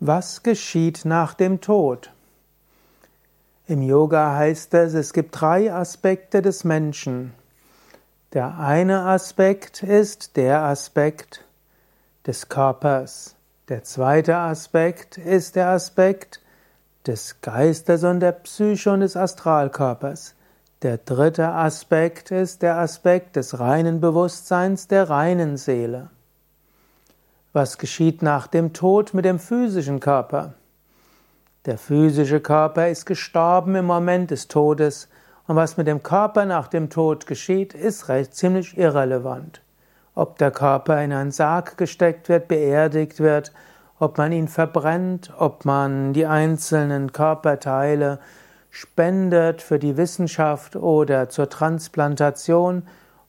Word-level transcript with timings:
Was 0.00 0.42
geschieht 0.42 1.06
nach 1.06 1.32
dem 1.32 1.62
Tod? 1.62 2.12
Im 3.66 3.80
Yoga 3.80 4.36
heißt 4.36 4.74
es, 4.74 4.92
es 4.92 5.14
gibt 5.14 5.40
drei 5.40 5.72
Aspekte 5.72 6.42
des 6.42 6.64
Menschen. 6.64 7.32
Der 8.34 8.58
eine 8.58 9.06
Aspekt 9.06 9.82
ist 9.82 10.36
der 10.36 10.60
Aspekt 10.64 11.46
des 12.26 12.50
Körpers. 12.50 13.36
Der 13.70 13.84
zweite 13.84 14.36
Aspekt 14.36 15.16
ist 15.16 15.56
der 15.56 15.68
Aspekt 15.68 16.42
des 17.06 17.40
Geistes 17.40 18.04
und 18.04 18.20
der 18.20 18.32
Psyche 18.32 18.92
und 18.92 19.00
des 19.00 19.16
Astralkörpers. 19.16 20.34
Der 20.82 20.98
dritte 20.98 21.48
Aspekt 21.48 22.30
ist 22.30 22.60
der 22.60 22.76
Aspekt 22.76 23.36
des 23.36 23.60
reinen 23.60 24.02
Bewusstseins, 24.02 24.88
der 24.88 25.08
reinen 25.08 25.56
Seele. 25.56 26.10
Was 27.56 27.78
geschieht 27.78 28.20
nach 28.20 28.48
dem 28.48 28.74
Tod 28.74 29.14
mit 29.14 29.24
dem 29.24 29.38
physischen 29.38 29.98
Körper? 29.98 30.52
Der 31.64 31.78
physische 31.78 32.38
Körper 32.38 32.90
ist 32.90 33.06
gestorben 33.06 33.76
im 33.76 33.86
Moment 33.86 34.30
des 34.30 34.48
Todes 34.48 35.08
und 35.46 35.56
was 35.56 35.78
mit 35.78 35.86
dem 35.86 36.02
Körper 36.02 36.44
nach 36.44 36.68
dem 36.68 36.90
Tod 36.90 37.26
geschieht, 37.26 37.72
ist 37.72 38.10
recht 38.10 38.34
ziemlich 38.34 38.76
irrelevant. 38.76 39.62
Ob 40.14 40.36
der 40.36 40.50
Körper 40.50 41.02
in 41.02 41.14
einen 41.14 41.30
Sarg 41.30 41.78
gesteckt 41.78 42.28
wird, 42.28 42.46
beerdigt 42.46 43.20
wird, 43.20 43.52
ob 43.98 44.18
man 44.18 44.32
ihn 44.32 44.48
verbrennt, 44.48 45.32
ob 45.38 45.64
man 45.64 46.12
die 46.12 46.26
einzelnen 46.26 47.10
Körperteile 47.12 48.18
spendet 48.68 49.62
für 49.62 49.78
die 49.78 49.96
Wissenschaft 49.96 50.76
oder 50.76 51.30
zur 51.30 51.48
Transplantation 51.48 52.82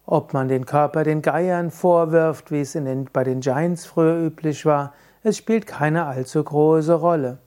ob 0.08 0.34
man 0.34 0.48
den 0.48 0.66
Körper 0.66 1.04
den 1.04 1.22
Geiern 1.22 1.70
vorwirft, 1.70 2.50
wie 2.50 2.62
es 2.62 2.72
den, 2.72 3.10
bei 3.12 3.26
den 3.26 3.42
Giants 3.42 3.86
früher 3.86 4.18
üblich 4.18 4.66
war, 4.66 4.94
es 5.22 5.36
spielt 5.38 5.68
keine 5.68 6.06
allzu 6.06 6.42
große 6.42 6.94
Rolle. 6.94 7.40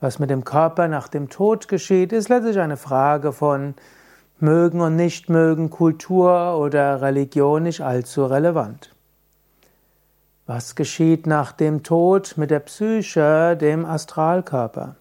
Was 0.00 0.18
mit 0.18 0.28
dem 0.28 0.44
Körper 0.44 0.88
nach 0.88 1.06
dem 1.06 1.30
Tod 1.30 1.68
geschieht, 1.68 2.12
ist 2.12 2.28
letztlich 2.28 2.58
eine 2.58 2.76
Frage 2.76 3.32
von 3.32 3.74
mögen 4.40 4.80
und 4.80 4.96
nicht 4.96 5.30
mögen, 5.30 5.70
Kultur 5.70 6.58
oder 6.58 7.00
Religion 7.00 7.62
nicht 7.62 7.80
allzu 7.80 8.26
relevant. 8.26 8.92
Was 10.44 10.74
geschieht 10.74 11.26
nach 11.26 11.52
dem 11.52 11.84
Tod 11.84 12.34
mit 12.36 12.50
der 12.50 12.60
Psyche, 12.60 13.56
dem 13.56 13.84
Astralkörper? 13.84 14.96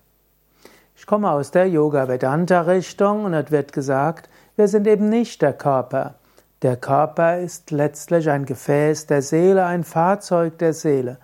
Ich 0.95 1.07
komme 1.07 1.31
aus 1.31 1.49
der 1.49 1.67
Yoga 1.67 2.07
Vedanta 2.07 2.61
Richtung 2.61 3.25
und 3.25 3.33
es 3.33 3.49
wird 3.49 3.73
gesagt, 3.73 4.29
wir 4.55 4.67
sind 4.67 4.85
eben 4.85 5.09
nicht 5.09 5.41
der 5.41 5.53
Körper. 5.53 6.15
Der 6.61 6.77
Körper 6.77 7.39
ist 7.39 7.71
letztlich 7.71 8.29
ein 8.29 8.45
Gefäß 8.45 9.07
der 9.07 9.21
Seele, 9.21 9.65
ein 9.65 9.83
Fahrzeug 9.83 10.57
der 10.57 10.73
Seele. 10.73 11.17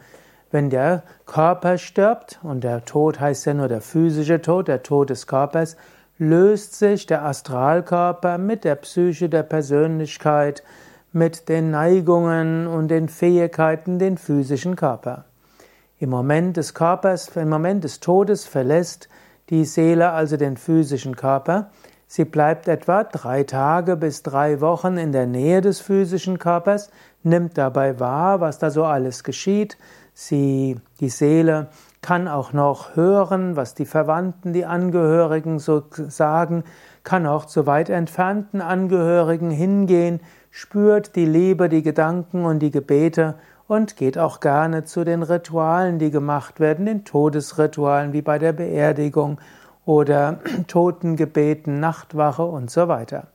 Wenn 0.52 0.70
der 0.70 1.04
Körper 1.26 1.78
stirbt, 1.78 2.40
und 2.44 2.66
der 2.66 2.84
Tod 2.84 3.22
heißt 3.22 3.46
ja 3.46 3.54
nur 3.54 3.70
der 3.70 3.80
physische 3.80 4.42
Tod, 4.42 4.68
der 4.68 4.84
Tod 4.84 5.10
des 5.10 5.28
Körpers, 5.28 5.78
löst 6.18 6.76
sich 6.78 7.06
der 7.06 7.24
Astralkörper 7.24 8.38
mit 8.38 8.66
der 8.66 8.76
Psyche 8.76 9.30
der 9.30 9.44
Persönlichkeit, 9.44 10.64
mit 11.14 11.48
den 11.48 11.72
Neigungen 11.72 12.68
und 12.68 12.90
den 12.90 13.08
Fähigkeiten 13.08 14.00
den 14.00 14.18
physischen 14.18 14.76
Körper. 14.76 15.26
Im 15.98 16.10
Moment 16.10 16.58
des 16.58 16.74
Körpers, 16.74 17.36
im 17.36 17.50
Moment 17.50 17.84
des 17.84 18.02
Todes 18.02 18.46
verlässt 18.46 19.08
die 19.50 19.66
Seele 19.66 20.12
also 20.12 20.36
den 20.36 20.58
physischen 20.58 21.16
Körper 21.16 21.70
Sie 22.14 22.26
bleibt 22.26 22.68
etwa 22.68 23.06
drei 23.06 23.46
Tage 23.46 23.96
bis 23.96 24.22
drei 24.22 24.60
Wochen 24.60 24.98
in 24.98 25.14
der 25.14 25.28
Nähe 25.28 25.62
des 25.62 25.80
physischen 25.80 26.40
Körpers, 26.40 26.90
nimmt 27.24 27.58
dabei 27.58 28.02
wahr, 28.02 28.42
was 28.42 28.60
da 28.60 28.70
so 28.70 28.84
alles 28.84 29.24
geschieht. 29.24 29.78
Sie, 30.14 30.76
die 31.00 31.08
Seele 31.08 31.70
kann 32.02 32.28
auch 32.28 32.52
noch 32.52 32.98
hören, 32.98 33.56
was 33.56 33.76
die 33.76 33.86
Verwandten, 33.86 34.52
die 34.52 34.66
Angehörigen 34.66 35.58
so 35.58 35.84
sagen, 35.90 36.66
kann 37.06 37.26
auch 37.26 37.46
zu 37.46 37.66
weit 37.66 37.90
entfernten 37.90 38.60
Angehörigen 38.60 39.50
hingehen, 39.50 40.20
spürt 40.50 41.16
die 41.16 41.26
Liebe, 41.26 41.70
die 41.70 41.82
Gedanken 41.82 42.44
und 42.44 42.60
die 42.60 42.72
Gebete 42.72 43.36
und 43.70 43.96
geht 43.96 44.18
auch 44.18 44.42
gerne 44.42 44.84
zu 44.84 45.06
den 45.06 45.24
Ritualen, 45.24 45.98
die 45.98 46.12
gemacht 46.12 46.60
werden, 46.60 46.88
den 46.88 47.06
Todesritualen 47.06 48.12
wie 48.12 48.22
bei 48.22 48.38
der 48.38 48.52
Beerdigung 48.52 49.40
oder 49.86 50.40
Totengebeten, 50.68 51.80
Nachtwache 51.80 52.44
und 52.44 52.70
so 52.70 52.88
weiter. 52.88 53.28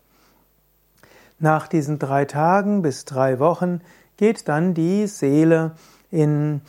Nach 1.38 1.68
diesen 1.68 1.98
drei 1.98 2.24
Tagen 2.24 2.82
bis 2.82 3.04
drei 3.04 3.38
Wochen 3.38 3.80
geht 4.16 4.48
dann 4.48 4.72
die 4.72 5.06
Seele 5.06 5.72
in, 6.10 6.62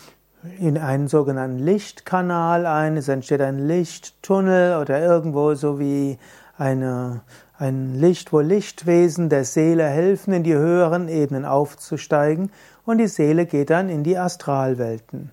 in 0.60 0.78
einen 0.78 1.08
sogenannten 1.08 1.60
Lichtkanal 1.60 2.66
ein. 2.66 2.98
Es 2.98 3.08
entsteht 3.08 3.42
ein 3.42 3.66
Lichttunnel 3.66 4.82
oder 4.82 5.00
irgendwo 5.00 5.54
so 5.54 5.80
wie 5.80 6.18
eine, 6.58 7.22
ein 7.58 7.96
Licht, 7.96 8.34
wo 8.34 8.42
Lichtwesen 8.42 9.30
der 9.30 9.46
Seele 9.46 9.86
helfen, 9.86 10.34
in 10.34 10.44
die 10.44 10.56
höheren 10.56 11.08
Ebenen 11.08 11.46
aufzusteigen 11.46 12.52
und 12.86 12.98
die 12.98 13.08
Seele 13.08 13.46
geht 13.46 13.70
dann 13.70 13.90
in 13.90 14.04
die 14.04 14.18
Astralwelten. 14.18 15.32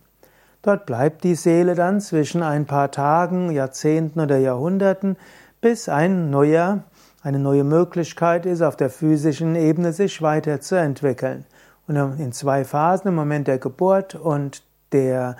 Dort 0.65 0.87
bleibt 0.87 1.25
die 1.25 1.35
Seele 1.35 1.75
dann 1.75 2.01
zwischen 2.01 2.43
ein 2.43 2.65
paar 2.65 2.91
Tagen, 2.91 3.51
Jahrzehnten 3.51 4.19
oder 4.19 4.39
Jahrhunderten, 4.39 5.19
bis 5.61 5.91
ein 5.91 6.31
neuer, 6.31 6.85
eine 7.23 7.39
neue 7.39 7.65
Möglichkeit 7.65 8.47
ist, 8.47 8.63
auf 8.63 8.75
der 8.75 8.89
physischen 8.89 9.57
Ebene 9.57 9.93
sich 9.93 10.23
weiterzuentwickeln. 10.23 11.45
Und 11.87 12.19
in 12.19 12.33
zwei 12.33 12.65
Phasen, 12.65 13.09
im 13.09 13.15
Moment 13.15 13.47
der 13.47 13.59
Geburt 13.59 14.15
und 14.15 14.63
der, 14.93 15.37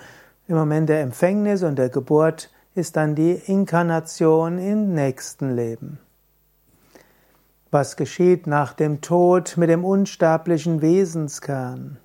im 0.47 0.57
Moment 0.57 0.89
der 0.89 1.01
Empfängnis 1.01 1.63
und 1.63 1.79
der 1.79 1.89
Geburt, 1.89 2.51
ist 2.75 2.95
dann 2.95 3.15
die 3.15 3.31
Inkarnation 3.31 4.59
im 4.59 4.93
nächsten 4.93 5.55
Leben. 5.55 5.97
Was 7.71 7.95
geschieht 7.95 8.45
nach 8.45 8.73
dem 8.73 9.01
Tod 9.01 9.57
mit 9.57 9.71
dem 9.71 9.85
unsterblichen 9.85 10.83
Wesenskern? 10.83 11.97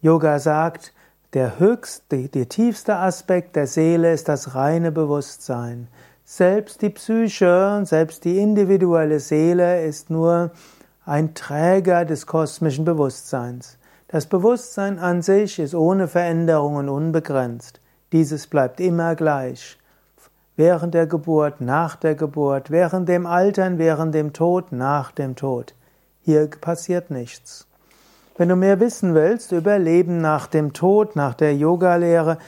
Yoga 0.00 0.40
sagt, 0.40 0.92
der 1.34 1.58
höchste, 1.58 2.28
der 2.28 2.48
tiefste 2.48 2.96
Aspekt 2.96 3.56
der 3.56 3.66
Seele 3.66 4.12
ist 4.12 4.28
das 4.28 4.54
reine 4.54 4.92
Bewusstsein. 4.92 5.88
Selbst 6.24 6.82
die 6.82 6.90
Psyche, 6.90 7.80
selbst 7.84 8.24
die 8.24 8.38
individuelle 8.38 9.18
Seele 9.18 9.82
ist 9.84 10.10
nur 10.10 10.50
ein 11.06 11.34
Träger 11.34 12.04
des 12.04 12.26
kosmischen 12.26 12.84
Bewusstseins. 12.84 13.78
Das 14.08 14.26
Bewusstsein 14.26 14.98
an 14.98 15.22
sich 15.22 15.58
ist 15.58 15.74
ohne 15.74 16.06
Veränderungen 16.06 16.90
unbegrenzt. 16.90 17.80
Dieses 18.12 18.46
bleibt 18.46 18.78
immer 18.78 19.14
gleich. 19.14 19.78
Während 20.54 20.92
der 20.92 21.06
Geburt, 21.06 21.62
nach 21.62 21.96
der 21.96 22.14
Geburt, 22.14 22.70
während 22.70 23.08
dem 23.08 23.24
Altern, 23.24 23.78
während 23.78 24.14
dem 24.14 24.34
Tod, 24.34 24.70
nach 24.70 25.12
dem 25.12 25.34
Tod. 25.34 25.74
Hier 26.20 26.46
passiert 26.48 27.10
nichts. 27.10 27.66
Wenn 28.38 28.48
du 28.48 28.56
mehr 28.56 28.80
wissen 28.80 29.14
willst 29.14 29.52
über 29.52 29.78
Leben 29.78 30.22
nach 30.22 30.46
dem 30.46 30.72
Tod, 30.72 31.16
nach 31.16 31.34
der 31.34 31.54
Yoga-Lehre, 31.54 32.38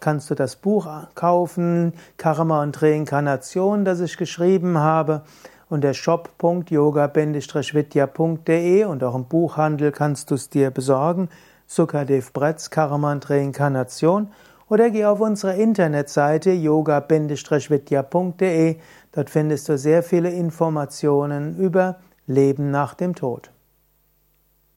kannst 0.00 0.28
du 0.28 0.34
das 0.34 0.56
Buch 0.56 0.88
kaufen, 1.14 1.92
Karma 2.16 2.64
und 2.64 2.82
Reinkarnation, 2.82 3.84
das 3.84 4.00
ich 4.00 4.16
geschrieben 4.16 4.78
habe, 4.78 5.22
unter 5.68 5.94
shop.yoga-vidya.de 5.94 8.84
und 8.84 9.04
auch 9.04 9.14
im 9.14 9.26
Buchhandel 9.26 9.92
kannst 9.92 10.32
du 10.32 10.34
es 10.34 10.50
dir 10.50 10.72
besorgen, 10.72 11.28
Sukadev 11.68 12.32
Bretz, 12.32 12.70
Karma 12.70 13.12
und 13.12 13.30
Reinkarnation, 13.30 14.32
oder 14.68 14.90
geh 14.90 15.04
auf 15.04 15.20
unsere 15.20 15.54
Internetseite 15.54 16.50
yoga-vidya.de, 16.50 18.76
dort 19.12 19.30
findest 19.30 19.68
du 19.68 19.78
sehr 19.78 20.02
viele 20.02 20.30
Informationen 20.30 21.56
über 21.56 22.00
Leben 22.26 22.72
nach 22.72 22.94
dem 22.94 23.14
Tod. 23.14 23.52